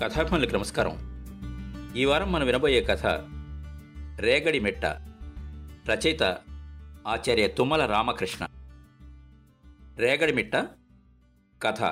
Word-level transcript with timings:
కథాభిమానులకు 0.00 0.54
నమస్కారం. 0.54 0.94
ఈ 1.96 2.04
వారం 2.04 2.32
మనం 2.32 2.46
వినబోయే 2.46 2.84
కథ 2.84 3.06
రేగడి 4.20 4.60
మెట్ట 4.60 4.84
రచయిత 5.90 6.22
ఆచార్య 7.06 7.48
తుమ్మల 7.48 7.86
రామకృష్ణ. 7.86 8.48
రేగడి 9.96 10.32
మిట్ట 10.32 10.56
కథ. 11.62 11.82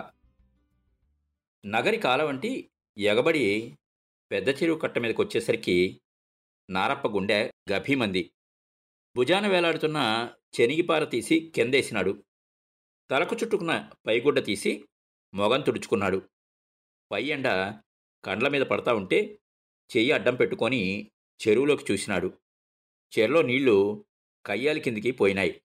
నగరి 1.67 1.97
కాలవంటి 1.97 2.71
ఎగబడి 2.99 3.79
పెద్ద 4.31 4.49
చెరువు 4.49 4.79
కట్ట 4.79 4.99
మీదకి 4.99 5.23
వచ్చేసరికి 5.23 6.01
నారప్ప 6.71 7.09
గుండె 7.09 7.51
గభీమంది. 7.73 8.33
భుజాన 9.17 9.47
వేలాడుతున్న 9.47 10.31
చెనిగిపార 10.61 11.05
తీసి 11.05 11.53
కిందేసినాడు. 11.55 12.25
తలకు 13.11 13.37
చుట్టుకున్న 13.37 13.91
పైగుడ్డ 14.07 14.45
తీసి 14.45 14.85
మొగం 15.35 15.61
తుడుచుకున్నాడు. 15.61 16.23
పై 17.13 17.25
ఎండ 17.25 17.49
కండ్ల 18.25 18.49
మీద 18.49 18.63
పడతా 18.63 18.95
ఉంటే 18.95 19.39
చెయ్యి 19.97 20.13
అడ్డం 20.13 20.35
పెట్టుకొని 20.35 21.11
చెరువులోకి 21.41 21.93
చూసినాడు. 21.93 22.39
చెరులో 23.19 23.43
నీళ్ళు 23.43 24.05
కయ్యాలి 24.47 24.81
కిందికి 24.81 25.11
పోయినాయి. 25.11 25.63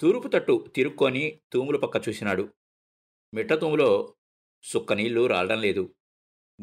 తూర్పు 0.00 0.28
తట్టు 0.28 0.72
తిరుక్కొని 0.76 1.40
తూముల 1.52 1.76
పక్క 1.76 2.08
చూసినాడు. 2.08 2.54
మిట్ట 3.34 3.52
తూములో 3.52 4.14
సుక్క 4.62 4.92
నీళ్ళు 4.92 5.26
రాలడం 5.26 5.60
లేదు. 5.60 5.94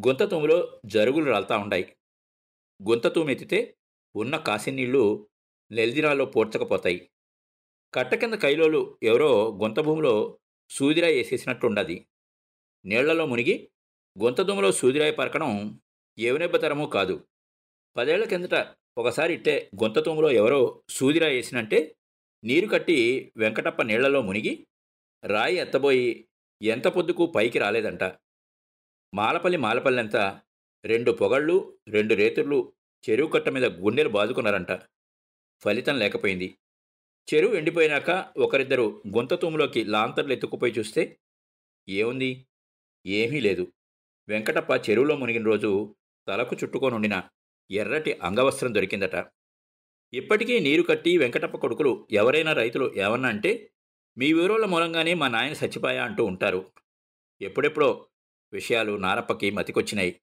గుంత 0.07 0.23
తూములో 0.23 0.81
జరుగులు 0.85 1.25
రాలుతా 1.25 1.57
ఉండాయి. 1.57 1.95
గుంత 2.83 3.07
తూమెత్తితే 3.07 3.77
ఉన్న 4.15 4.37
కాసి 4.37 4.71
నీళ్ళు 4.71 5.29
నెలదిరాల్లో 5.71 6.25
పోడ్చకపోతాయి. 6.25 7.09
కట్ట 7.93 8.15
కింద 8.15 8.33
కైలోలు 8.33 8.99
ఎవరో 9.03 9.59
గుంత 9.63 9.79
భూమిలో 9.79 10.39
సూదిరా 10.69 11.07
వేసేసినట్టుండది 11.07 12.07
నీళ్ళలో 12.85 13.25
మునిగి 13.25 13.69
గుంతదుమ్మలో 14.23 14.71
సూదిరాయి 14.71 15.11
పరకడం 15.11 15.79
ఏవనెబ్బతరమూ 16.19 16.87
కాదు. 16.87 17.27
పదేళ్ళ 17.97 18.25
కిందట 18.25 18.75
ఒకసారి 18.97 19.33
ఇట్టే 19.33 19.69
గొంతతుమ్ములో 19.83 20.31
ఎవరో 20.31 20.83
సూదిరాయి 20.89 21.35
వేసినంటే 21.35 21.95
నీరు 22.43 22.67
కట్టి 22.67 23.31
వెంకటప్ప 23.37 23.81
నీళ్ళలో 23.81 24.21
మునిగి 24.21 24.67
రాయి 25.23 25.55
ఎత్తబోయి 25.55 26.29
ఎంత 26.61 26.87
పొద్దుకు 26.87 27.25
పైకి 27.25 27.59
రాలేదంట. 27.59 28.03
మాలపల్లి 29.13 29.57
మాలపల్లంతా 29.57 30.41
రెండు 30.85 31.11
పొగళ్ళు 31.11 31.77
రెండు 31.87 32.13
రేతుర్లు 32.13 32.73
చెరువు 33.09 33.29
కట్ట 33.29 33.49
మీద 33.49 33.65
గుండెలు 33.65 34.09
బాదుకున్నారంట. 34.09 34.71
ఫలితం 35.63 35.99
లేకపోయింది. 35.99 36.57
చెరువు 37.33 37.55
ఎండిపోయినాక 37.55 38.33
ఒకరిద్దరు 38.37 39.01
గుంతతూములోకి 39.15 39.83
లాంతర్లు 39.83 40.33
ఎత్తుకుపోయి 40.33 40.73
చూస్తే 40.79 41.17
ఏముంది? 41.89 42.47
ఏమీ 43.07 43.39
లేదు. 43.39 43.73
వెంకటప్ప 44.29 44.89
చెరువులో 44.89 45.17
మునిగిన 45.17 45.45
రోజు 45.45 45.95
తలకు 46.27 46.55
చుట్టుకొనుండిన 46.55 47.23
ఎర్రటి 47.71 48.13
అంగవస్త్రం 48.13 48.75
దొరికిందట. 48.75 49.25
ఇప్పటికీ 50.13 50.59
నీరు 50.59 50.83
కట్టి 50.83 51.17
వెంకటప్ప 51.17 51.57
కొడుకులు 51.57 52.07
ఎవరైనా 52.11 52.53
రైతులు 52.53 52.93
ఏమన్నా 52.95 53.29
అంటే 53.29 53.73
మీ 54.17 54.33
వివరాల 54.33 54.65
మూలంగానే 54.65 55.13
మా 55.13 55.27
నాయన 55.27 55.53
చచ్చిపోయా 55.53 56.03
అంటూ 56.03 56.25
ఉంటారు. 56.25 56.71
ఎప్పుడెప్పుడో 57.41 58.07
విషయాలు 58.53 58.97
నారప్పకి 58.97 59.51
మతికొచ్చినాయి. 59.51 60.21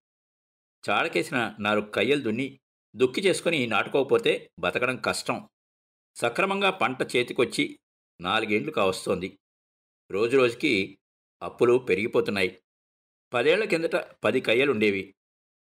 చాడకేసిన 0.91 1.55
నాలుగు 1.61 1.91
కయ్యలు 1.91 2.21
దున్ని 2.21 2.61
దుక్కి 2.97 3.21
చేసుకుని 3.21 3.67
నాటుకోకపోతే 3.67 4.51
బతకడం 4.59 4.97
కష్టం. 4.97 5.49
సక్రమంగా 6.15 6.71
పంట 6.71 7.17
చేతికొచ్చి 7.17 7.79
నాలుగేండ్లు 8.21 8.73
కావస్తోంది. 8.73 9.39
రోజురోజుకి 10.11 10.99
అప్పులు 11.43 11.79
పెరిగిపోతున్నాయి. 11.79 12.61
పదేళ్ళ 13.35 13.65
కిందట 13.65 13.97
పది 13.97 14.41
కయ్యలుండేవి 14.41 15.15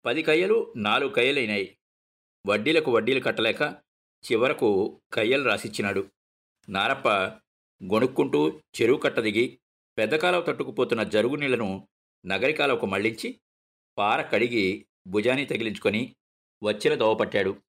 పది 0.05 0.23
కయ్యలు 0.23 0.73
నాలుగు 0.77 1.13
కయ్యలైనాయి. 1.13 1.77
వడ్డీలకు 2.47 2.91
వడ్డీలు 2.91 3.19
కట్టలేక 3.19 3.61
చివరకు 4.23 5.01
కయ్యలు 5.13 5.43
రాసిచ్చినాడు. 5.43 6.11
నారప్ప 6.69 7.07
గొణుక్కుంటూ 7.93 8.59
చెరువు 8.81 8.97
కట్ట 8.97 9.19
దిగి 9.19 9.59
పెద్ద 9.97 10.21
తట్టుకుపోతున్న 10.21 11.03
జరుగు 11.03 11.35
నీళ్ళను 11.35 11.87
నగరికాలకు 12.25 12.85
మళ్ళించి 12.85 13.39
పార 13.97 14.21
కడిగి 14.21 14.85
భుజాన్ని 15.07 15.45
తగిలించుకొని 15.45 16.15
వచ్చిన 16.63 16.95
దోవపట్టాడు 16.95 17.61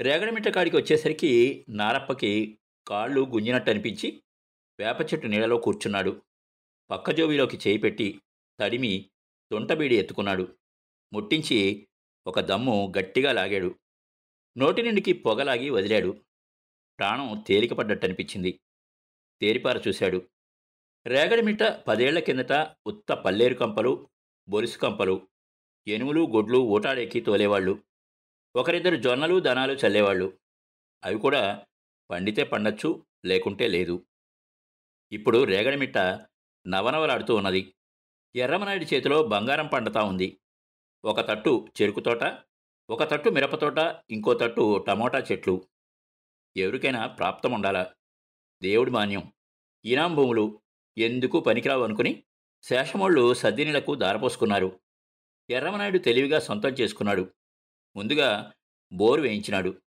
రేగడమిట్ట 0.00 0.48
కాడికి 0.48 0.76
వచ్చేసరికి 0.76 1.64
నారప్పకి 1.68 2.58
కాళ్ళు 2.88 3.20
గుంజినట్టు 3.20 3.70
అనిపించి 3.70 4.22
వేప 4.80 5.00
చెట్టు 5.00 5.26
నీళ్ళలో 5.26 5.56
కూర్చున్నాడు. 5.56 6.22
పక్క 6.90 7.10
జోబీలోకి 7.10 7.56
చేయి 7.56 7.78
పెట్టి 7.78 8.20
తడిమి 8.60 9.10
తొంటబీడి 9.50 9.96
ఎత్తుకున్నాడు. 9.98 10.58
ముట్టించి 11.12 11.88
ఒక 12.26 12.40
దమ్ము 12.40 12.92
గట్టిగా 12.98 13.32
లాగాడు. 13.32 13.78
నోటి 14.58 14.82
నిండికి 14.82 15.12
పొగలాగి 15.12 15.70
వదిలాడు. 15.70 16.24
ప్రాణం 16.98 17.44
తేలికపడ్డట్టనిపించింది. 17.48 18.60
తేరిపార 19.40 19.82
చూశాడు. 19.88 20.30
రేగడిమిట్ట 21.06 21.62
పదేళ్ళ 21.62 22.18
కిందట 22.18 22.52
ఉత్త 22.86 23.12
పల్లేరు 23.12 23.54
కంపలు 23.54 24.08
బొరుసు 24.48 24.78
కంపలు 24.78 25.28
ఎనుములు 25.88 26.26
గొడ్లు 26.26 26.58
ఊటాడెక్కి 26.58 27.20
తోలేవాళ్ళు. 27.20 27.82
ఒకరిద్దరు 28.56 28.96
జొన్నలు 28.96 29.40
దనాలు 29.40 29.72
చల్లేవాళ్ళు. 29.72 30.38
అవి 31.04 31.18
కూడా 31.18 31.66
పండితే 32.10 32.44
పండొచ్చు 32.44 33.06
లేకుంటే 33.24 33.68
లేదు. 33.68 34.06
ఇప్పుడు 35.12 35.44
రేగడిమిట్ట 35.44 35.98
నవనవలాడుతూ 36.66 37.34
ఉన్నది. 37.34 37.74
ఎర్రమనాయుడి 38.36 38.84
చేతిలో 38.84 39.22
బంగారం 39.22 39.66
పండుతా 39.66 40.02
ఉంది. 40.02 40.40
ఒక 41.04 41.28
తట్టు 41.28 41.68
చెరుకు 41.82 42.00
తోట 42.00 42.22
ఒక 42.90 43.10
తట్టు 43.10 43.28
మిరపతోట 43.28 43.78
ఇంకో 44.10 44.34
తట్టు 44.34 44.84
టమోటా 44.88 45.18
చెట్లు. 45.18 45.68
ఎవరికైనా 46.56 47.06
ప్రాప్తం 47.06 47.52
ఉండాలా? 47.52 47.94
దేవుడి 48.62 48.90
మాన్యం. 48.90 49.32
ఈనాం 49.84 50.14
భూములు 50.14 50.62
ఎందుకు 50.98 51.40
పనికిరావు 51.40 51.84
అనుకుని 51.84 52.22
శేషమోళ్ళు 52.62 53.34
సద్దినీలకు 53.34 53.94
దారపోసుకున్నారు. 53.94 54.80
ఎర్రమనాయుడు 55.50 55.98
తెలివిగా 55.98 56.40
సొంతం 56.40 56.68
చేసుకున్నాడు. 56.68 57.32
ముందుగా 57.96 58.52
బోరు 58.92 59.20
వేయించినాడు. 59.20 59.82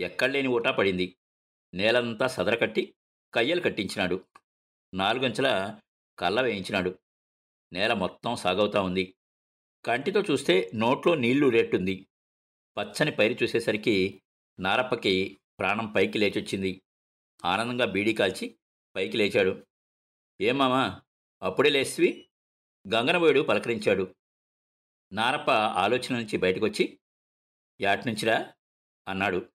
ఎక్కడలేని 0.00 0.48
ఊటా 0.48 0.70
పడింది. 0.70 1.16
నేలంతా 1.74 2.26
సదరకట్టి 2.26 2.94
కయ్యలు 3.34 3.60
కట్టించినాడు. 3.60 4.24
నాలుగంచెల 4.94 5.78
కళ్ళ 6.18 6.40
వేయించినాడు. 6.40 6.98
నేల 7.72 7.92
మొత్తం 7.92 8.36
సాగవుతా 8.36 8.82
ఉంది. 8.82 9.14
కంటితో 9.84 10.22
చూస్తే 10.22 10.70
నోట్లో 10.74 11.14
నీళ్ళు 11.14 11.48
రేట్టుంది. 11.48 12.08
పచ్చని 12.78 13.10
పైరు 13.10 13.42
చూసేసరికి 13.42 14.22
నారప్పకి 14.60 15.40
ప్రాణం 15.58 15.86
పైకి 15.86 16.18
లేచొచ్చింది. 16.18 16.82
ఆనందంగా 17.44 17.84
బీడీ 17.84 18.14
కాల్చి 18.14 18.58
పైకి 18.96 19.16
లేచాడు. 19.16 19.66
ఏమామా 20.40 21.02
అప్పుడే 21.42 21.70
లేస్వి? 21.70 22.28
గంగనబోయుడు 22.94 23.40
పలకరించాడు. 23.40 24.14
నారప్ప 25.12 25.50
ఆలోచన 25.50 26.16
నుంచి 26.16 26.36
బయటకొచ్చి 26.36 27.00
యాట్నుంచిరా? 27.80 28.52
అన్నాడు. 29.08 29.48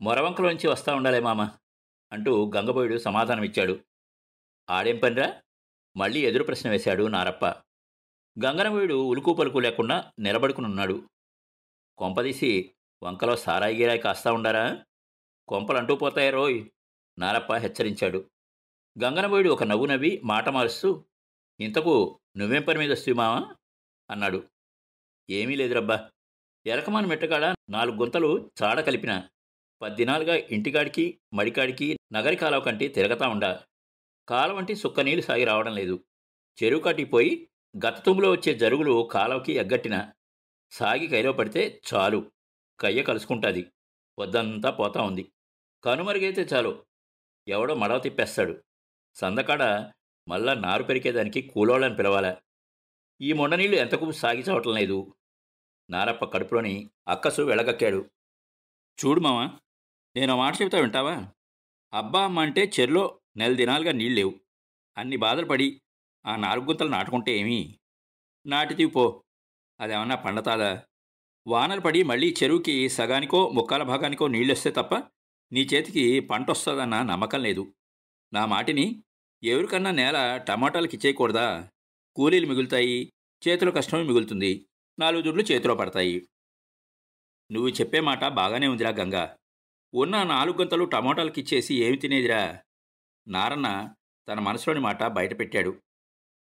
మొరవంకలోంచి 0.00 0.68
వస్తా 0.68 0.94
ఉండాలే 0.94 1.20
మామ 1.20 1.42
అంటూ 2.12 2.52
గంగబోయుడు 2.56 2.98
సమాధానమిచ్చాడు. 2.98 3.84
ఆడేం 4.70 4.98
పనిరా? 4.98 5.42
మళ్ళీ 5.98 6.20
ఎదురు 6.20 6.44
ప్రశ్న 6.44 6.70
వేశాడు 6.70 7.04
నారప్ప. 7.04 7.46
గంగనవీడు 8.44 8.94
ఉలుకు 8.94 9.34
పలుకు 9.34 9.58
లేకుండా 9.58 10.12
నిలబడుకునున్నాడు. 10.18 11.08
కొంపదీసి 11.98 12.74
వంకలో 13.02 13.36
సారాయి 13.36 13.76
గిరాయి 13.76 13.98
కాస్తా 13.98 14.32
ఉండారా? 14.32 14.84
కొంపలు 15.48 15.78
అంటూ 15.78 15.96
పోతాయే 15.96 16.30
రోయ్? 16.30 16.68
నారప్ప 17.18 17.54
హెచ్చరించాడు. 17.54 18.30
గంగనబోయుడు 19.04 19.50
ఒక 19.50 19.64
నవ్వు 19.64 19.86
నవ్వి 19.86 20.20
మాట 20.24 20.48
మారుస్తూ 20.48 21.04
ఇంతకు 21.60 22.20
నువ్వేం 22.36 22.62
పని 22.62 22.78
మీద 22.78 22.92
వస్తు 22.92 23.10
మావా? 23.10 23.54
అన్నాడు. 24.10 24.44
ఏమీ 25.30 25.56
లేదురబ్బా. 25.56 26.10
ఎలకమాన 26.66 27.06
మెట్టగాడ 27.06 27.54
నాలుగు 27.70 27.96
గుంతలు 27.96 28.50
చాడ 28.62 28.80
కలిపిన 28.80 29.28
పద్దినాలుగా 29.82 30.34
ఇంటికాడికి 30.34 31.20
మడికాడికి 31.34 31.98
నగరి 32.12 32.36
కంటే 32.36 32.60
కంటి 32.60 32.88
తిరగతా 32.88 33.28
ఉండా. 33.28 33.64
కాలవంటి 34.28 34.74
సుక్క 34.74 35.00
నీళ్ళు 35.00 35.22
సాగి 35.22 35.44
రావడం 35.44 35.74
లేదు. 35.74 36.04
చెరువు 36.62 36.80
కట్టిపోయి 36.80 37.48
గత 37.86 38.08
వచ్చే 38.08 38.54
జరుగులు 38.54 39.08
కాలవకి 39.12 39.52
ఎగ్గట్టిన 39.52 40.10
సాగి 40.70 41.06
కైలో 41.06 41.32
పడితే 41.32 41.80
చాలు. 41.94 42.30
కయ్య 42.80 43.02
కలుసుకుంటాది. 43.02 43.66
వద్దంతా 44.18 44.70
పోతా 44.70 45.02
ఉంది. 45.02 45.32
కనుమరుగైతే 45.84 46.42
చాలు. 46.42 46.86
ఎవడో 47.48 47.74
మడవ 47.74 47.98
తిప్పేస్తాడు. 47.98 48.64
సందకాడ 49.14 49.92
మళ్ళా 50.28 50.54
నారు 50.54 50.82
పెరికేదానికి 50.82 51.42
కూలోళ్ళని 51.42 51.96
పిలవాలా? 51.96 52.36
ఈ 53.20 53.32
మొండనీళ్ళు 53.32 53.76
ఎంతకు 53.76 54.12
సాగి 54.12 54.40
చావటం 54.40 54.74
లేదు. 54.74 55.16
నారప్ప 55.90 56.24
కడుపులోని 56.24 56.90
అక్కసు 57.08 57.42
వెళ్ళగక్కాడు 57.42 58.10
చూడు 59.04 59.20
మావా 59.20 59.58
నేను 60.16 60.36
మాట 60.36 60.54
చెబుతా 60.60 60.78
వింటావా? 60.78 61.26
అబ్బా 61.92 62.24
అమ్మ 62.24 62.40
అంటే 62.40 62.72
చెర్లో 62.80 63.20
నెల 63.38 63.52
దినాలుగా 63.52 63.92
నీళ్ళు 63.92 64.14
లేవు 64.14 64.40
అన్ని 64.98 65.16
బాధలు 65.16 65.46
పడి 65.46 65.80
ఆ 66.26 66.36
నాలుగు 66.36 66.64
గుంతలు 66.64 66.88
నాటుకుంటే 66.88 67.38
ఏమి? 67.38 67.78
నాటితివి 68.46 68.90
పో. 68.90 69.24
అదేమన్నా 69.80 70.14
పండతాదా? 70.14 70.84
వానలు 71.46 71.80
పడి 71.80 72.02
మళ్ళీ 72.02 72.34
చెరువుకి 72.42 72.88
సగానికో 72.88 73.48
ముక్కాల 73.48 73.82
భాగానికో 73.82 74.28
నీళ్ళొస్తే 74.28 74.70
తప్ప 74.70 74.94
నీ 75.52 75.60
చేతికి 75.60 76.20
పంట 76.20 76.50
వస్తుందన్న 76.50 77.02
నమ్మకం 77.02 77.42
లేదు. 77.42 77.74
నా 78.32 78.46
మాటిని 78.46 79.02
ఎవరికన్నా 79.44 79.90
నేల 79.90 80.36
టమాటాలకి 80.36 80.96
ఇచ్చేయకూడదా? 80.96 81.68
కూలీలు 82.16 82.46
మిగులుతాయి 82.46 83.12
చేతిలో 83.48 83.72
కష్టమే 83.72 84.02
మిగులుతుంది. 84.02 84.66
నాలుగు 84.98 85.22
దుడ్లు 85.22 85.42
చేతిలో 85.42 85.74
పడతాయి. 85.74 86.28
నువ్వు 87.52 87.68
చెప్పే 87.68 88.00
మాట 88.00 88.24
బాగానే 88.24 88.66
ఉందిరా 88.66 88.90
గంగా. 88.90 89.36
ఉన్న 89.94 90.22
నాలుగు 90.22 90.56
గంటలు 90.58 90.84
టమాటాలకిచ్చేసి 90.84 91.74
ఏమి 91.74 91.96
తినేదిరా? 91.96 92.62
నారన్న 93.28 93.94
తన 94.28 94.40
మనసులోని 94.40 94.80
మాట 94.80 95.04
బయటపెట్టాడు. 95.04 95.82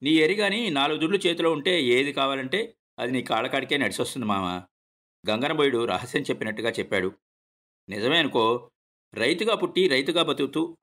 నీ 0.03 0.11
ఎరిగాని 0.11 0.71
నాలుగు 0.71 0.99
దుడ్లు 0.99 1.19
చేతిలో 1.19 1.53
ఉంటే 1.53 1.83
ఏది 1.83 2.13
కావాలంటే 2.13 2.77
అది 2.99 3.13
నీ 3.13 3.23
కాళ్ళకాడికే 3.23 3.77
నడిచొస్తుంది 3.77 4.27
మామ. 4.27 4.63
గంగనబోయుడు 5.31 5.85
రహస్యం 5.85 6.23
చెప్పినట్టుగా 6.23 6.71
చెప్పాడు. 6.71 7.15
నిజమే 7.89 8.19
అనుకో 8.19 8.71
రైతుగా 9.15 9.55
పుట్టి 9.55 9.89
రైతుగా 9.89 10.23
బతుకుతూ 10.23 10.79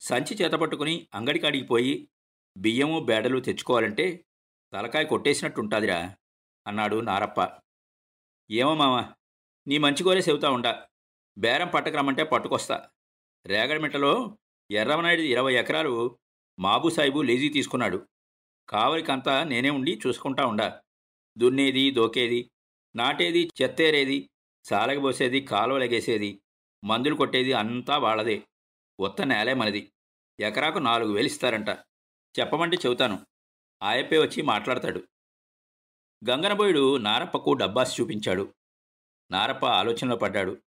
సంచి 0.00 0.34
చేతపట్టుకుని 0.34 1.08
అంగడికాడికి 1.14 1.64
పోయి 1.64 2.08
బియ్యము 2.56 3.00
బేడలు 3.00 3.40
తెచ్చుకోవాలంటే 3.40 4.24
తలకాయ 4.72 5.04
కొట్టేసినట్టుంటాదిరా 5.04 6.16
అన్నాడు 6.66 7.00
నారప్ప. 7.00 7.60
ఏమో 8.50 8.74
మామ 8.74 9.12
నీ 9.66 9.78
మంచి 9.78 10.02
కోరే 10.02 10.20
చెబుతా 10.20 10.50
ఉండా. 10.50 10.86
బేరం 11.38 11.68
పట్టకరమ్మంటే 11.68 12.24
పట్టుకొస్తా. 12.24 12.90
రేగడమిట్టలో 13.46 14.38
ఎర్రమనాయుడు 14.72 15.20
ఇరవై 15.20 15.54
ఎకరాలు 15.54 16.18
మాబుసాయిబు 16.58 17.22
లేజీ 17.22 17.48
తీసుకున్నాడు. 17.48 18.08
కావలికంతా 18.68 19.44
నేనే 19.44 19.70
ఉండి 19.70 20.00
చూసుకుంటా 20.06 20.46
ఉండా. 20.46 20.82
దున్నేది 21.38 21.90
దోకేది 21.90 22.50
నాటేది 22.96 23.50
చెత్తేరేది 23.62 24.30
సాలగబోసేది 24.64 25.40
కాలువలగేసేది 25.40 26.42
మందులు 26.84 27.14
కొట్టేది 27.14 27.52
అంతా 27.52 27.98
వాళ్ళదే. 27.98 28.42
ఉత్త 29.00 29.22
నేలే 29.22 29.54
మనది. 29.54 29.92
ఎకరాకు 30.40 30.78
నాలుగు 30.78 31.12
వేలు 31.12 31.26
ఇస్తారంట. 31.26 31.68
చెప్పమంటే 32.40 32.76
చెబుతాను. 32.76 33.26
ఆయప్పే 33.82 34.18
వచ్చి 34.18 34.42
మాట్లాడతాడు. 34.42 35.04
గంగనబోయుడు 36.30 36.96
నారప్పకు 36.96 37.52
డబ్బాసి 37.52 38.02
చూపించాడు. 38.02 38.54
నారప్ప 39.30 39.66
ఆలోచనలో 39.66 40.16
పడ్డాడు. 40.16 40.62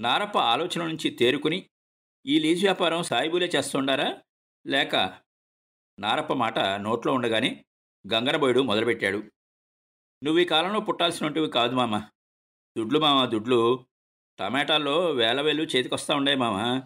నారప్ప 0.00 0.38
ఆలోచన 0.38 0.86
నుంచి 0.86 1.10
తేరుకుని 1.10 1.70
ఈ 2.26 2.38
లీజు 2.38 2.60
వ్యాపారం 2.60 3.02
సాయిబులే 3.02 3.46
చేస్తుండారా? 3.56 4.20
లేక 4.66 4.96
నారప్ప 5.98 6.32
మాట 6.32 6.58
నోట్లో 6.58 7.12
ఉండగానే 7.12 7.64
గంగనబోయుడు 8.12 8.60
మొదలుపెట్టాడు. 8.60 9.18
నువ్వు 10.24 10.38
ఈ 10.38 10.44
కాలంలో 10.44 10.80
పుట్టాల్సినవి 10.80 11.48
కాదు 11.48 11.76
మామ. 11.76 11.98
దుడ్లు 12.78 12.98
మామ 12.98 13.24
దుడ్లు. 13.24 13.86
టమాటాల్లో 14.38 15.10
వేల 15.10 15.40
వేలు 15.40 15.62
చేతికొస్తా 15.62 16.14
ఉండే 16.14 16.34
మామ. 16.34 16.82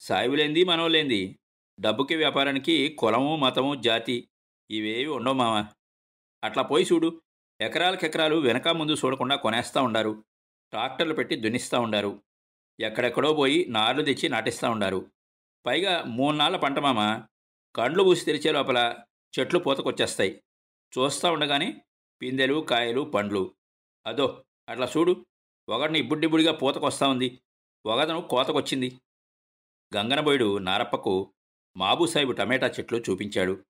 సాయిబులేంది 0.00 0.64
మనవలేంది 0.64 1.38
డబ్బుకి 1.80 2.16
వ్యాపారానికి 2.16 2.88
కులము 2.88 3.36
మతము 3.36 3.74
జాతి 3.74 4.28
ఇవేవి 4.70 5.06
ఉండవు 5.06 5.34
మామ. 5.34 5.66
అట్లా 6.44 6.62
పోయి 6.62 6.86
చూడు. 6.92 7.22
ఎకరాలకెకరాలు 7.60 8.36
వెనక 8.36 8.68
ముందు 8.68 8.92
చూడకుండా 8.92 9.36
కొనేస్తూ 9.36 9.82
ఉండారు. 9.82 10.24
ట్రాక్టర్లు 10.70 11.14
పెట్టి 11.14 11.36
దున్నిస్తూ 11.36 11.80
ఉండారు. 11.80 12.22
ఎక్కడెక్కడో 12.80 13.34
పోయి 13.34 13.66
నార్లు 13.68 14.02
తెచ్చి 14.02 14.28
నాటిస్తూ 14.28 14.70
ఉండారు. 14.70 15.10
పైగా 15.66 16.02
మూడు 16.02 16.36
నాళ్ళ 16.36 16.56
పంట 16.56 16.78
మామ 16.78 17.22
కండ్లు 17.76 18.02
పూసి 18.02 18.24
తెరిచే 18.24 18.52
లోపల 18.52 18.96
చెట్లు 19.38 19.58
పూతకొచ్చేస్తాయి. 19.58 20.42
చూస్తూ 20.98 21.32
ఉండగానే 21.32 21.82
పిందెలు 22.22 22.60
కాయలు 22.60 23.00
పండ్లు. 23.00 23.54
అదో 24.06 24.44
అట్లా 24.68 24.92
చూడు. 24.96 25.26
ఒకడిని 25.68 25.98
ఇబ్బుడిబ్బుడిగా 25.98 26.52
పూతకొస్తా 26.52 27.08
ఉంది. 27.08 27.42
ఒకదను 27.86 28.20
కోతకొచ్చింది. 28.20 28.98
గంగనబోయుడు 29.96 30.58
నారప్పకు 30.58 31.34
మాబూసాహిబు 31.76 32.32
టమాటా 32.32 32.66
చెట్లు 32.66 32.98
చూపించాడు. 33.10 33.64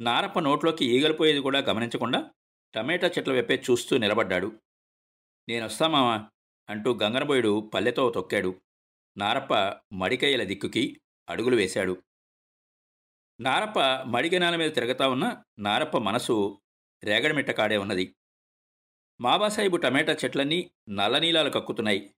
నారప్ప 0.00 0.38
నోట్లోకి 0.38 0.84
ఈగలిపోయేది 0.84 1.40
కూడా 1.40 1.58
గమనించకుండా 1.58 2.30
టమాటా 2.74 3.06
చెట్ల 3.06 3.32
వెప్పే 3.32 3.62
చూస్తూ 3.70 3.98
నిలబడ్డాడు. 3.98 4.52
నేనొస్తా 5.48 5.88
మామా 5.88 6.30
అంటూ 6.70 6.98
గంగనబోయుడు 7.02 7.70
పల్లెతో 7.74 8.10
తొక్కాడు. 8.10 8.60
నారప్ప 9.16 9.54
మడికయ్యల 9.92 10.44
దిక్కుకి 10.44 11.00
అడుగులు 11.28 11.56
వేశాడు. 11.56 12.02
నారప్ప 13.40 13.80
మడిగనాల 14.06 14.56
మీద 14.56 14.74
తిరగతా 14.74 15.08
ఉన్న 15.08 15.42
నారప్ప 15.58 15.98
మనసు 15.98 16.60
రేగడమిట్టకాడే 17.04 17.76
ఉన్నది. 17.76 18.16
మాబాసాహిబు 19.20 19.76
టమాటా 19.76 20.12
చెట్లన్నీ 20.12 20.70
నల్లనీలాలు 20.88 21.50
కక్కుతున్నాయి. 21.50 22.14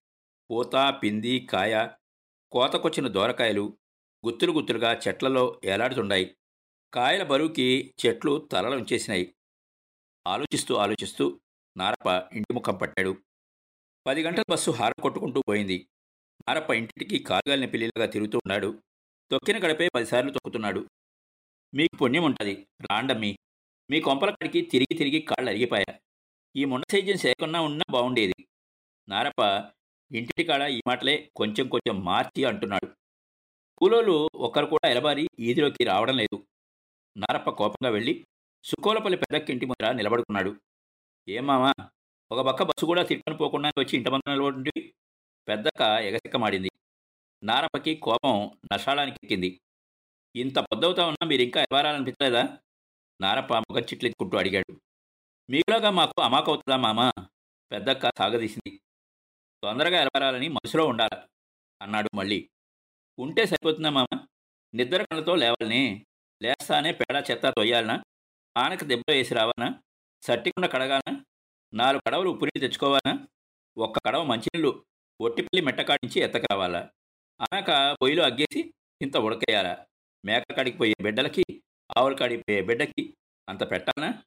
పూత 0.50 0.94
పింది 1.02 1.40
కాయ 1.40 1.88
కోతకొచ్చిన 2.52 3.08
దోరకాయలు 3.08 3.78
గుత్తులు 4.26 4.52
గుత్తులుగా 4.52 5.00
చెట్లలో 5.08 5.60
ఏలాడుతుండాయి. 5.64 6.37
కాయల 6.94 7.22
బరువుకి 7.22 7.94
చెట్లు 8.06 8.48
తలలుంచేసినాయి 8.52 9.34
ఆలోచిస్తూ 10.26 10.75
ఆలోచిస్తూ 10.75 11.40
నారప్ప 11.76 12.37
ఇంటి 12.37 12.55
ముఖం 12.55 12.76
పట్టాడు. 12.76 13.16
పది 14.06 14.22
గంటల 14.22 14.43
బస్సు 14.50 14.70
హార 14.70 14.93
కొట్టుకుంటూ 15.02 15.43
పోయింది. 15.49 15.88
నారప్ప 16.49 16.70
ఇంటికి 16.70 17.19
కాలుగాలిన 17.19 17.64
పిల్లిలాగా 17.64 18.06
తిరుగుతూ 18.06 18.38
ఉన్నాడు. 18.38 18.82
తొక్కిన 19.31 19.58
గడపే 19.58 19.88
పదిసార్లు 19.88 20.31
తొక్కుతున్నాడు. 20.31 20.87
మీకు 21.75 21.96
పుణ్యం 21.96 22.25
ఉంటుంది. 22.25 22.66
రాండమ్మి. 22.90 23.38
మీ 23.90 24.00
కొంపల 24.00 24.31
కాడికి 24.31 24.60
తిరిగి 24.60 24.99
తిరిగి 24.99 25.20
కాళ్ళు 25.20 25.50
అరిగిపోయా 25.50 25.94
ఈ 26.56 26.64
మొన్న 26.64 26.84
సైజ్యం 26.93 27.16
సేకున్నా 27.16 27.60
ఉన్నా 27.60 27.84
బాగుండేది 27.90 28.46
నారప్ప 29.08 29.40
ఇంటి 30.14 30.44
కాడ 30.44 30.62
ఈ 30.62 30.81
మాటలే 30.88 31.31
కొంచెం 31.37 31.69
కొంచెం 31.69 32.05
మార్చి 32.05 32.44
అంటున్నాడు. 32.44 32.88
కూలోళ్ళు 33.78 34.28
ఒక్కరు 34.34 34.66
కూడా 34.66 34.88
ఎలబారి 34.88 35.28
ఈదిలోకి 35.38 35.84
రావడం 35.84 36.16
లేదు. 36.16 36.46
నారప్ప 37.16 37.50
కోపంగా 37.50 37.90
వెళ్ళి 37.90 38.26
సుకోలపల్లి 38.64 39.19
పెద్దక్కింటి 39.19 39.66
ముందర 39.66 39.93
నిలబడుకున్నాడు. 39.93 40.56
ఏమామా 41.28 41.72
ఒక 42.32 42.46
పక్క 42.46 42.62
బస్సు 42.62 42.87
కూడా 42.87 43.02
తిట్టుకొని 43.02 43.37
పోకుండా 43.38 43.69
వచ్చి 43.79 43.96
ఇంటి 43.96 44.11
ముందర 44.11 44.34
నిలబడి 44.34 44.94
పెద్దక్క 45.49 45.82
ఎగసెక్కమాడింది. 45.82 46.70
నారప్పకి 47.43 47.94
కోపం 47.94 48.58
నషాళానికి 48.73 49.19
ఎక్కింది. 49.23 49.61
ఇంత 50.37 50.58
పొద్దవుతా 50.58 51.06
ఉన్నా 51.06 51.26
మీరు 51.26 51.43
ఇంకా 51.43 51.62
ఎవారాలనిపించలేదా 51.62 52.58
నారప్ప 53.20 53.55
ముఖం 53.55 53.81
చిట్లెత్తుకుంటూ 53.81 54.39
అడిగాడు. 54.39 54.81
మీకులాగా 55.51 55.91
మాకు 55.91 56.22
అమాకవుతుందా 56.22 56.77
మామా? 56.77 57.12
పెద్దక్క 57.72 58.10
సాగదీసింది. 58.19 58.81
తొందరగా 59.62 60.01
ఎలవరాలని 60.01 60.48
మనసులో 60.48 60.86
ఉండాలి 60.86 61.17
అన్నాడు 61.82 62.10
మళ్ళీ. 62.15 62.51
ఉంటే 63.19 63.46
సరిపోతుందా 63.46 63.91
మామ? 63.91 64.27
నిద్ర 64.74 65.03
కళ్ళతో 65.03 65.34
లేవాలని 65.34 66.06
లేస్తానే 66.43 66.93
పేడ 66.93 67.24
చెత్త 67.31 67.51
తొయ్యాలనా? 67.51 68.05
ఆనక 68.56 68.84
దెబ్బ 68.84 69.05
వేసి 69.10 69.34
రావానా 69.34 69.82
సట్టికుండా 70.22 70.69
కడగాలనా? 70.69 71.24
నాలుగు 71.74 72.02
కడవలు 72.06 72.31
ఉప్పునీళ్ళు 72.31 72.60
తెచ్చుకోవాలా? 72.60 73.26
ఒక్క 73.79 73.98
కడవ 74.06 74.22
మంచినీళ్ళు 74.22 74.84
ఒట్టిపల్లి 75.20 75.62
మెట్టకాడించి 75.62 76.20
ఎత్తకరావాలా? 76.20 76.91
అనక 77.41 77.96
పొయ్యిలో 78.02 78.24
అగ్గేసి 78.24 78.74
ఇంత 79.02 79.17
ఉడకేయాలా? 79.17 79.86
మేక 80.24 80.52
కాడికి 80.52 80.79
పోయే 80.79 80.94
బిడ్డలకి 81.02 81.62
ఆవుల 81.98 82.14
కాడికి 82.14 82.43
పోయే 82.43 82.62
బిడ్డకి 82.62 83.17
అంత 83.48 83.70
పెట్టాలనా? 83.70 84.22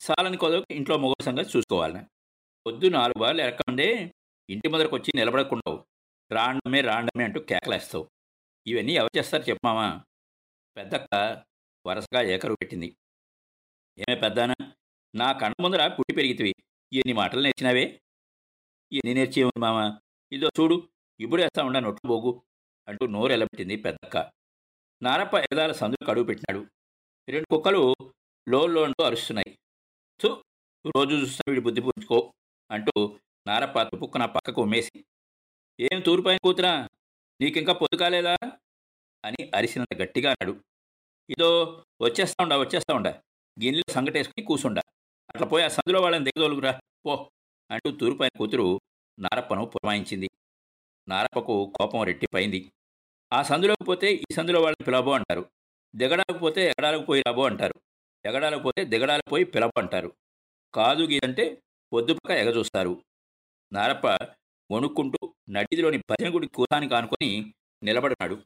సాలని 0.00 0.36
కొదవకి 0.36 0.74
ఇంట్లో 0.74 0.98
మొగ 0.98 1.12
సంగతి 1.22 1.58
చూసుకోవాలనా? 1.58 2.06
పొద్దు 2.66 2.86
నాలుగు 2.86 3.20
బార్లు 3.20 3.42
ఎరకండే 3.42 4.14
ఇంటి 4.50 4.68
ముందరకు 4.68 4.96
వచ్చి 4.96 5.12
నిలబడకుండావు. 5.14 5.86
రాండమే 6.32 6.80
రాండమే 6.80 7.24
అంటూ 7.24 7.40
కేకలేస్తావు. 7.40 8.10
ఇవన్నీ 8.66 8.92
ఎవరు 8.92 9.18
చేస్తారు 9.18 9.42
చెప్పమామా 9.42 10.04
పెద్దక్క 10.76 11.44
వరుసగా 11.86 12.22
ఏకరు 12.22 12.54
పెట్టింది. 12.54 12.96
ఏమే 13.98 14.14
పెద్దానా? 14.14 14.72
నా 15.14 15.32
కళ్ళ 15.32 15.54
ముందర 15.60 15.88
పుట్టి 15.88 16.14
పెరిగితివి. 16.14 16.54
ఎన్ని 16.92 17.12
మాటలు 17.12 17.40
నేర్చినావే? 17.40 18.00
ఎన్ని 18.92 19.14
నేర్చేవు 19.14 19.52
మామ? 19.58 19.98
ఇదో 20.32 20.50
చూడు 20.60 20.88
ఇప్పుడు 21.20 21.42
వేస్తా 21.42 21.62
ఉండా 21.62 21.80
నొట్లు 21.80 22.08
బోగు 22.08 22.42
అంటూ 22.88 23.06
నోరు 23.06 23.32
ఎలబెట్టింది 23.32 23.76
పెద్దక్క. 23.76 24.32
నారప్ప 25.02 25.34
ఎదాల 25.34 25.72
సందుకు 25.72 26.10
అడుగు 26.10 26.24
పెట్టినాడు. 26.24 26.66
రెండు 27.28 27.46
కుక్కలు 27.54 27.94
లోన్లో 28.48 28.82
అంటూ 28.82 29.04
అరుస్తున్నాయి. 29.04 29.58
చూ 30.24 30.42
రోజు 30.96 31.14
చూస్తున్న 31.14 31.50
వీడి 31.50 31.64
బుద్ధి 31.64 31.80
పుచ్చుకో 31.80 32.32
అంటూ 32.70 33.18
నారప్ప 33.46 33.82
తుపుక్కున 33.82 34.24
పక్కకు 34.24 34.62
ఉమ్మేసి 34.62 35.04
ఏం 35.80 36.00
తూరిపోయిన 36.00 36.38
కూతురా? 36.42 36.88
నీకింకా 37.40 37.72
పొదుకాలేదా 37.72 38.36
అని 39.24 39.50
అరిసినంత 39.54 39.96
గట్టిగా 39.96 40.30
అన్నాడు. 40.30 40.64
ఇదో 41.30 41.84
వచ్చేస్తా 42.00 42.42
ఉండా 42.42 42.58
వచ్చేస్తా 42.58 42.94
ఉండా. 42.94 43.10
గిన్నెలో 43.62 43.92
సంగటేసుకుని 43.92 44.46
కూసుండా. 44.46 44.82
అట్లా 45.36 45.48
పోయి 45.48 45.64
ఆ 45.64 45.68
సందులో 45.68 45.98
వాళ్ళని 46.00 46.24
దిగదోలుగురా. 46.24 46.70
పో 47.06 47.12
అంటూ 47.70 47.88
తూరుపైన 47.90 48.32
కూతురు 48.38 48.66
నారప్పను 49.18 49.62
పురమాయించింది. 49.66 50.28
నారప్పకు 51.08 51.54
కోపం 51.76 52.02
రెట్టిపోయింది 52.04 52.60
ఆ 53.32 53.42
సందులోకి 53.42 53.84
పోతే 53.84 54.08
ఈ 54.14 54.28
సందులో 54.36 54.60
వాళ్ళని 54.60 54.84
పిలవబో 54.84 55.12
అంటారు. 55.12 55.42
దిగడానికి 55.94 56.38
పోతే 56.38 56.62
ఎగడాలకు 56.70 57.04
పోయి 57.04 57.22
రాబో 57.26 57.42
అంటారు. 57.42 57.76
ఎగడాలకు 58.24 58.62
పోతే 58.62 58.84
దిగడాలకు 58.84 59.30
పోయి 59.30 59.44
పిలవ 59.44 59.70
అంటారు. 59.76 60.10
కాదు 60.74 61.02
గీదంటే 61.02 61.44
పొద్దుపక్క 61.92 62.30
ఎగజూస్తారు. 62.42 62.94
నారప్ప 63.72 64.06
వణుక్కుంటూ 64.70 65.20
నడిదిలోని 65.50 65.98
భజన 66.10 66.34
గుడి 66.34 66.46
కూతానికి 66.46 66.94
ఆనుకొని 66.94 67.30
నిలబడినాడు 67.82 68.38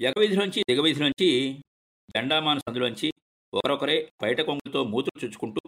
ఎగవీధిలోంచి 0.00 0.62
దిగవీధిలోంచి 0.70 1.30
జెండామాన 2.08 2.58
సందులోంచి 2.58 3.08
ఒకరొకరే 3.56 3.96
బయట 4.22 4.40
కొంగుతో 4.40 4.84
మూతులు 4.84 5.18
చుచ్చుకుంటూ 5.24 5.60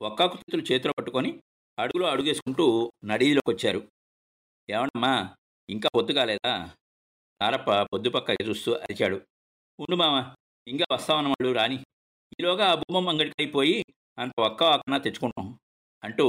ఒక్కాకుతులు 0.00 0.62
చేతిలో 0.62 0.92
పట్టుకొని 0.98 1.30
అడుగులో 1.78 2.06
అడుగేసుకుంటూ 2.08 2.92
నడీలోకి 3.04 3.50
వచ్చారు 3.50 3.80
ఏమన్నమ్మా 4.68 5.12
ఇంకా 5.68 5.88
పొద్దు 5.96 6.12
కాలేదా? 6.12 6.52
నారప్ప 7.40 7.70
పొద్దుపక్క 7.82 8.36
చూస్తూ 8.48 8.70
అరిచాడు. 8.72 9.18
ఉండు 9.78 9.96
మామ 9.96 10.16
ఇంకా 10.66 10.86
వస్తామన్నవాళ్ళు 10.92 11.50
రాని. 11.52 11.78
ఈలోగా 12.40 12.66
ఆ 12.66 12.74
బొమ్మ 12.74 13.08
అంగడికి 13.08 13.36
అయిపోయి 13.38 13.76
అంత 14.18 14.32
ఒక్క 14.40 14.62
ఆకన 14.64 14.98
తెచ్చుకుంటాం 14.98 15.46
అంటూ 16.04 16.24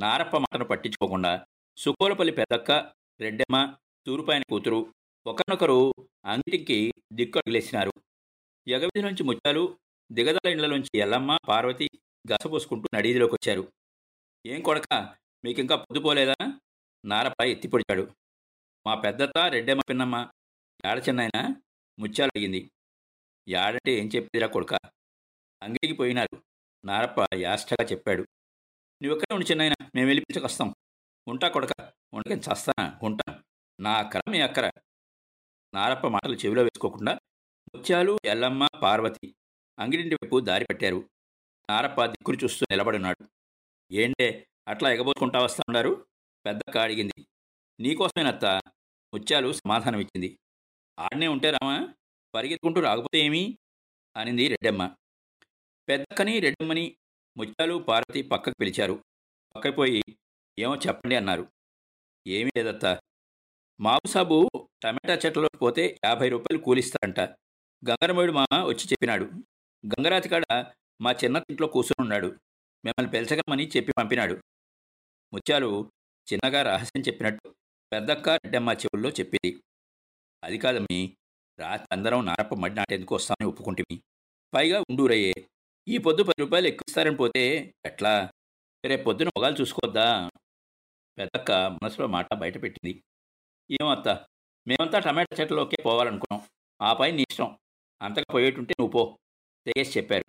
నారప్ప 0.00 0.36
మాటను 0.36 0.64
పట్టించుకోకుండా 0.64 1.32
సుకోలపల్లి 1.78 2.32
పెద్దక్క 2.32 2.72
రెడ్డెమ్మ 3.20 3.56
తూరుపాయన 4.06 4.42
కూతురు 4.50 4.80
ఒకరినొకరు 5.26 5.78
అంగిటికి 6.24 6.78
అడిగిలేసినారు. 7.36 7.92
ఎగవిధి 8.66 9.02
నుంచి 9.02 9.22
ముత్యాలు 9.22 9.62
దిగదల 10.10 10.48
ఇండ్లలోంచి 10.48 10.98
ఎల్లమ్మ 10.98 11.36
పార్వతి 11.48 11.86
గసపోసుకుంటూ 12.32 12.86
నడీదిలోకి 12.94 13.34
వచ్చారు 13.34 13.72
ఏం 14.46 14.62
కొడక 14.62 15.16
మీకింకా 15.44 15.76
పొద్దుపోలేదా? 15.76 16.34
నారప్ప 17.04 17.44
ఎత్తిపొడిచాడు. 17.44 18.14
మా 18.86 18.94
పెద్దత్త 18.94 19.38
రెడ్డమ్మ 19.38 19.82
పిన్నమ్మ 19.88 20.30
ఏడ 20.86 20.98
చిన్నాయన? 21.08 21.38
ముత్యాలు 21.98 22.30
అడిగింది 22.36 22.70
యాడంటే 23.48 23.92
ఏం 23.92 24.06
చెప్పిదిరా 24.06 24.46
కొడుక? 24.46 24.74
అంగిడికి 25.62 25.92
పోయినారు. 25.92 26.42
నారప్ప 26.84 27.26
యాష్టగా 27.34 27.84
చెప్పాడు. 27.84 28.22
నువ్వెక్కడ 29.02 29.34
ఉండి 29.34 29.46
చిన్నాయన 29.46 29.74
మేము 29.94 30.06
వెళ్ళిపించకొస్తాం 30.06 30.74
ఉంటా 31.28 31.48
కొడక 31.48 31.92
ఉండకని 32.14 32.40
చస్తానా? 32.40 32.98
ఉంటా. 33.02 33.42
నా 33.80 33.92
అక్కర 33.94 34.20
మీ 34.30 34.40
అక్కర? 34.40 34.70
నారప్ప 35.74 36.06
మాటలు 36.06 36.34
చెవిలో 36.34 36.62
వేసుకోకుండా 36.62 37.18
ముత్యాలు 37.74 38.18
ఎల్లమ్మ 38.24 38.66
పార్వతి 38.82 39.36
అంగిడింటి 39.78 40.14
వైపు 40.14 40.40
దారి 40.40 40.64
పెట్టారు. 40.64 41.10
నారప్ప 41.70 42.06
దిక్కులు 42.06 42.38
చూస్తూ 42.44 42.66
నిలబడున్నాడు 42.70 43.28
ఏంటే 43.92 44.48
అట్లా 44.68 44.92
ఎగబోసుకుంటా 44.92 45.38
వస్తా 45.38 45.62
ఉన్నారు? 45.68 46.06
పెద్దక్క 46.46 46.78
అడిగింది. 46.78 47.26
నీకోసమేనత్త? 47.80 48.44
ముత్యాలు 49.14 49.52
సమాధానం 49.52 49.98
ఇచ్చింది 49.98 50.38
ఆడనే 50.98 51.28
ఉంటే 51.28 51.50
రామా 51.50 51.94
పరిగెత్తుకుంటూ 52.34 52.80
రాకపోతే 52.80 53.18
ఏమి? 53.18 53.58
అనింది 54.16 54.48
రెడ్డమ్మ. 54.48 54.94
పెద్దక్కని 55.88 56.40
రెడ్డమ్మని 56.40 56.96
ముత్యాలు 57.36 57.74
పార్వతి 57.74 58.22
పక్కకు 58.22 58.54
పిలిచారు. 58.60 59.04
పక్కపోయి 59.56 60.02
ఏమో 60.58 60.76
చెప్పండి 60.76 61.16
అన్నారు. 61.16 61.52
ఏమీ 62.26 62.50
లేదత్త. 62.56 63.00
మాబుసాబు 63.80 64.50
టమాటా 64.82 65.14
చెట్లలోకి 65.14 65.58
పోతే 65.58 65.98
యాభై 66.04 66.28
రూపాయలు 66.28 66.62
కూలిస్తారంట 66.62 67.20
గంగరమేడు 67.90 68.32
మా 68.32 68.46
వచ్చి 68.54 68.84
చెప్పినాడు. 68.86 69.30
గంగరాతి 69.84 70.28
కాడ 70.28 70.44
మా 71.00 71.12
చిన్న 71.12 71.42
ఇంట్లో 71.50 71.66
కూర్చుని 71.66 72.02
ఉన్నాడు. 72.02 72.26
మిమ్మల్ని 72.84 73.10
పిలచగమని 73.10 73.68
చెప్పి 73.76 73.92
పంపినాడు. 73.98 74.34
ముత్యాలు 75.32 75.90
చిన్నగా 76.32 76.62
రహస్యం 76.62 77.02
చెప్పినట్టు 77.02 77.54
పెద్దక్క 77.92 78.28
రెడ్డమ్మ 78.28 78.70
చెవుల్లో 78.70 79.10
చెప్పింది. 79.10 79.62
అది 80.44 80.58
కాదమ్మి 80.58 81.16
రాత్రి 81.58 81.88
అందరం 81.92 82.26
నారప్ప 82.26 82.54
మడి 82.54 82.74
నాటేందుకు 82.74 83.14
వస్తామని 83.14 83.48
ఒప్పుకుంటిమి. 83.48 84.02
పైగా 84.54 84.80
ఉండూరయ్యే 84.80 85.34
ఈ 85.88 85.98
పొద్దు 85.98 86.22
పది 86.22 86.40
రూపాయలు 86.40 86.66
ఎక్కుస్తారని 86.66 87.16
పోతే 87.16 87.74
ఎట్లా? 87.86 88.30
రేపు 88.84 89.04
పొద్దున 89.04 89.28
మొగాలు 89.28 89.56
చూసుకోద్దా? 89.60 90.30
పెద్దక్క 91.18 91.52
మనసులో 91.52 92.06
మాట 92.06 92.34
బయట 92.34 92.62
పెట్టింది. 92.62 93.02
ఏమత్తా 93.70 94.26
మేమంతా 94.66 94.98
టమాటా 94.98 95.36
చెట్లలోకే 95.40 95.76
పోవాలనుకున్నాం. 95.82 96.48
ఆ 96.82 96.92
పై 96.92 97.10
నీ 97.10 97.22
ఇష్టం. 97.22 97.58
అంతగా 98.02 98.24
పోయేటుంటే 98.34 98.74
నువ్వు 98.80 98.92
పో. 98.92 99.18
తెగేసి 99.66 99.98
చెప్పారు. 99.98 100.24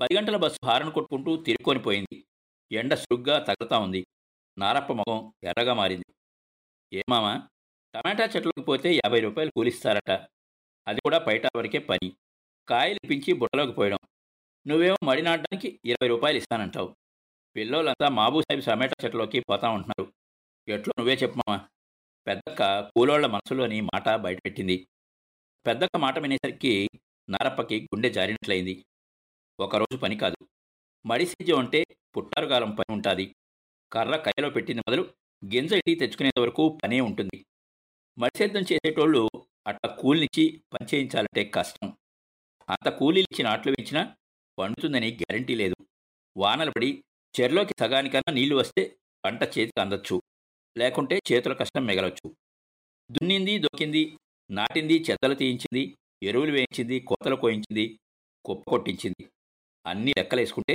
పది 0.00 0.16
గంటల 0.16 0.36
బస్సు 0.36 0.66
హారన్ 0.66 0.92
కొట్టుకుంటూ 0.92 1.36
తిరుక్కొనిపోయింది 1.36 2.24
ఎండ 2.72 2.94
సురుగ్గా 2.94 3.38
తగులుతా 3.38 3.78
ఉంది. 3.78 4.06
నారప్ప 4.58 4.92
ముఖం 4.92 5.34
ఎర్రగా 5.44 5.74
మారింది. 5.74 6.14
ఏమామా 6.92 7.48
టమాటా 7.94 8.24
చెట్లకు 8.24 8.60
పోతే 8.60 8.94
యాభై 8.94 9.20
రూపాయలు 9.20 9.50
కూలిస్తారట. 9.50 10.10
అది 10.88 11.00
కూడా 11.00 11.18
బయట 11.18 11.46
వరకే 11.56 11.78
పని. 11.78 12.16
కాయలు 12.68 13.06
పించి 13.08 13.32
బుట్టలోకి 13.32 13.72
పోయడం. 13.72 13.98
నువ్వేమో 14.66 14.96
మడి 15.04 15.22
నాటడానికి 15.22 15.80
ఇరవై 15.84 16.08
రూపాయలు 16.08 16.36
ఇస్తానంటావు. 16.36 16.96
పిల్లోళ్ళంతా 17.56 18.08
మాబూసాహిబ్ 18.08 18.64
టమాటా 18.64 18.94
చెట్లోకి 19.04 19.40
పోతా 19.40 19.68
ఉంటున్నారు. 19.68 20.14
ఎట్లో 20.68 20.94
నువ్వే 20.98 21.14
చెప్పమామా 21.14 21.68
పెద్దక్క 22.26 22.80
కూలోళ్ళ 22.80 23.26
మనసులోని 23.26 23.80
మాట 23.80 24.08
బయటపెట్టింది. 24.14 24.88
పెద్దక్క 25.66 25.96
మాట 25.96 26.18
వినేసరికి 26.18 26.88
నారప్పకి 27.28 27.84
గుండె 27.84 28.10
జారినట్లయింది. 28.10 28.84
ఒకరోజు 29.60 29.96
పని 29.96 30.16
కాదు. 30.16 30.48
మడి 31.06 31.52
అంటే 31.52 31.84
పుట్టారుగాలం 32.16 32.70
పని 32.70 32.92
ఉంటుంది. 32.92 33.34
కర్ర 33.92 34.16
కయ్యలో 34.16 34.50
పెట్టింది 34.50 34.80
మొదలు 34.80 35.02
గింజ 35.54 35.72
ఇంటికి 35.72 35.94
తెచ్చుకునేంత 35.94 36.40
వరకు 36.40 36.78
పనే 36.84 37.00
ఉంటుంది. 37.00 37.46
మడిసేద్దం 38.18 38.60
చేసేటోళ్ళు 38.60 39.28
అట్లా 39.66 39.94
కూలినిచ్చి 39.94 40.62
పని 40.72 40.86
చేయించాలంటే 40.94 41.44
కష్టం. 41.44 41.96
అంత 42.68 42.88
కూలీలు 42.88 43.26
ఆట్లు 43.32 43.44
నాట్లు 43.44 43.72
వేయించినా 43.72 44.16
పండుతుందని 44.58 45.14
గ్యారంటీ 45.14 45.54
లేదు. 45.54 45.74
వానలు 46.36 46.70
పడి 46.70 47.04
చెర్లోకి 47.40 47.74
సగానికన్నా 47.80 48.32
నీళ్ళు 48.32 48.56
వస్తే 48.56 48.96
పంట 49.24 49.42
చేతికి 49.42 49.80
అందొచ్చు. 49.80 50.22
లేకుంటే 50.78 51.20
చేతుల 51.32 51.52
కష్టం 51.52 51.86
మిగలొచ్చు. 51.86 52.36
దున్నింది 53.10 53.58
దొక్కింది 53.58 54.18
నాటింది 54.50 55.04
చెత్తలు 55.10 55.34
తీయించింది 55.34 55.98
ఎరువులు 56.22 56.52
వేయించింది 56.52 57.00
కోతలు 57.00 57.36
కోయించింది 57.36 58.00
కుప్ప 58.44 58.70
కొట్టించింది. 58.70 59.24
అన్నీ 59.86 60.12
లెక్కలేసుకుంటే 60.18 60.74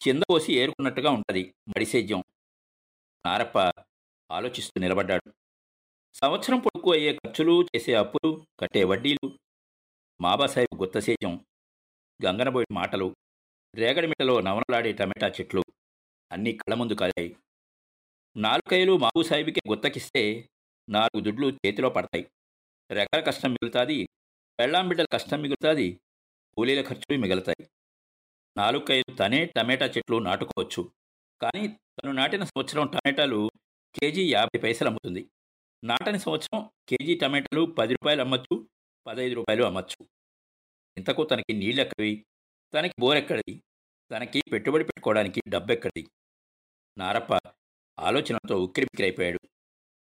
చింద 0.00 0.22
పోసి 0.30 0.52
ఏరుకున్నట్టుగా 0.52 1.10
ఉంటుంది 1.10 1.42
మడిసేద్యం 1.68 2.20
నారప్ప 3.26 3.58
ఆలోచిస్తూ 4.30 4.80
నిలబడ్డాడు. 4.80 5.26
సంవత్సరం 6.14 6.58
పొడుకు 6.58 6.90
అయ్యే 6.92 7.12
ఖర్చులు 7.12 7.62
చేసే 7.62 7.92
అప్పులు 7.94 8.30
కట్టే 8.60 8.84
వడ్డీలు 8.84 9.28
మాబాసాహెబ్ 10.20 10.80
గుత్తసేద్యం 10.80 11.34
గంగనబోయి 12.20 12.66
మాటలు 12.72 13.08
రేగడిమిటలో 13.74 14.40
నవనలాడే 14.40 14.92
టమాటా 14.92 15.28
చెట్లు 15.28 15.62
అన్నీ 16.30 16.52
కళ్ళ 16.52 16.74
ముందు 16.74 16.94
కాదాయి 16.94 17.30
నాలుకైలు 18.36 18.96
మాబుసాహిబికి 18.96 19.62
గుత్తకిస్తే 19.70 20.22
నాలుగు 20.88 21.20
దుడ్లు 21.20 21.48
చేతిలో 21.50 21.88
పడతాయి. 21.90 22.24
రెక్కల 22.90 23.20
కష్టం 23.20 23.50
మిగులుతుంది 23.50 23.98
పెళ్ళాం 24.58 24.88
బిడ్డల 24.88 25.06
కష్టం 25.12 25.42
మిగులుతుంది 25.42 26.00
కూలీల 26.56 26.82
ఖర్చులు 26.82 27.18
మిగులుతాయి. 27.18 27.68
నాలుగైదు 28.56 29.14
తనే 29.14 29.44
టమాటా 29.44 29.86
చెట్లు 29.86 30.16
నాటుకోవచ్చు. 30.16 30.92
కానీ 31.42 31.68
తను 31.68 32.12
నాటిన 32.12 32.44
సంవత్సరం 32.44 32.86
టమాటాలు 32.86 33.50
కేజీ 33.94 34.32
యాభై 34.32 34.58
పైసలు 34.58 34.88
అమ్ముతుంది. 34.88 35.30
నాటని 35.84 36.18
సంవత్సరం 36.18 36.70
కేజీ 36.88 37.14
టమాటాలు 37.14 37.64
పది 37.64 37.92
రూపాయలు 37.92 38.20
అమ్మచ్చు 38.20 38.68
పదహైదు 39.06 39.34
రూపాయలు 39.34 39.64
అమ్మచ్చు. 39.64 40.08
ఇంతకు 40.98 41.24
తనకి 41.24 41.52
నీళ్ళెక్కవి 41.52 42.26
తనకి 42.74 42.94
బోరెక్కడిది? 43.00 43.62
తనకి 44.10 44.42
పెట్టుబడి 44.52 44.84
పెట్టుకోవడానికి 44.84 45.42
డబ్బెక్కడిది? 45.48 46.10
నారప్ప 46.98 47.40
ఆలోచనతో 47.98 48.56
ఉక్కిరిబిక్కిరైపోయాడు 48.58 49.40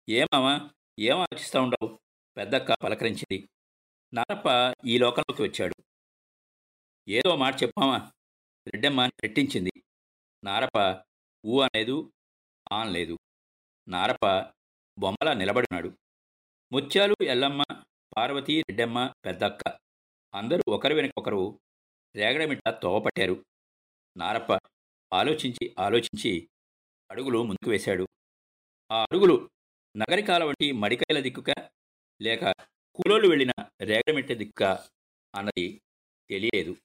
ఏమామా 0.08 0.70
ఏం 0.98 1.18
ఆలోచిస్తూ 1.18 1.62
ఉండవు? 1.62 1.98
పెద్దక్క 2.36 2.72
పలకరించింది. 2.72 3.48
నారప్ప 4.16 4.48
ఈ 4.92 4.94
లోకంలోకి 5.02 5.42
వచ్చాడు. 5.42 5.76
ఏదో 7.08 7.30
మాట 7.36 7.54
చెప్పామా 7.62 7.96
రెడ్డమ్మ 8.66 9.00
రెట్టించింది. 9.24 9.72
నారప్ప 10.42 10.78
ఊ 11.44 11.54
అనేది 11.66 11.96
ఆన్ 12.72 12.90
లేదు 12.96 13.16
నారప్ప 13.88 14.26
బొమ్మలా 14.98 15.32
నిలబడినాడు. 15.40 15.90
ముత్యాలు 16.72 17.16
ఎల్లమ్మ 17.34 17.62
పార్వతి 18.16 18.54
రెడ్డమ్మ 18.68 18.98
పెద్దక్క 19.24 19.62
అందరూ 20.34 20.64
ఒకరి 20.76 20.94
వెనకొకరు 20.94 21.40
ఒకరు 21.42 21.58
రేగడమిట్ట 22.14 22.68
తోవపట్టారు 22.82 23.36
నారప్ప 24.16 24.52
ఆలోచించి 25.12 25.64
ఆలోచించి 25.78 26.32
అడుగులు 27.10 27.40
ముందుకు 27.48 27.70
వేశాడు. 27.70 28.04
ఆ 28.90 28.96
అడుగులు 29.06 29.36
నగరికాల 29.94 30.42
వంటి 30.44 30.68
మడికాయల 30.82 31.20
దిక్కుక 31.20 31.50
లేక 32.20 32.44
కూలోళ్ళు 32.94 33.28
వెళ్ళిన 33.28 33.50
రేగడమిట్ట 33.80 34.32
దిక్క 34.32 34.62
అన్నది 35.34 35.80
తెలియలేదు. 36.30 36.76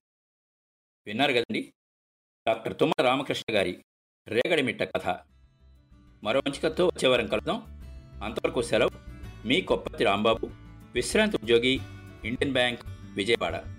విన్నారు 1.08 1.32
కదండి? 1.32 1.74
డాక్టర్ 2.48 2.80
తుమ్మల 2.80 3.06
రామకృష్ణ 3.06 3.56
గారి 3.56 3.86
రేగడిమిట్ట 4.28 4.84
కథ. 4.84 5.08
మరో 6.24 6.40
మంచి 6.40 6.60
కథతో 6.60 6.88
వచ్చేవారం 6.88 7.28
కలుద్దాం. 7.28 7.62
అంతవరకు 8.24 8.62
సెలవు. 8.62 8.90
మీ 9.48 9.62
కొప్పతి 9.62 10.04
రాంబాబు 10.04 10.50
విశ్రాంతి 10.94 11.38
ఉద్యోగి 11.44 11.80
ఇండియన్ 12.26 12.54
బ్యాంక్ 12.54 12.82
విజయవాడ. 13.16 13.79